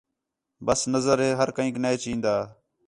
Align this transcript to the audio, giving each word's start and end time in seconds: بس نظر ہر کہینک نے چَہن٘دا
بس 0.65 0.79
نظر 0.93 1.17
ہر 1.39 1.49
کہینک 1.55 1.75
نے 1.83 1.91
چَہن٘دا 2.01 2.35